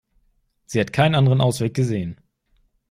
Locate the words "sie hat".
0.65-0.93